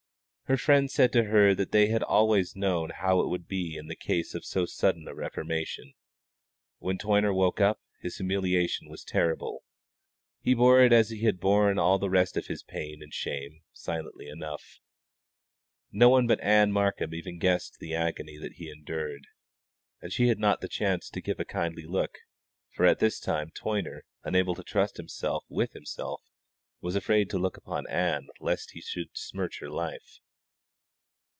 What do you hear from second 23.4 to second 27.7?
Toyner, unable to trust himself with himself, was afraid to look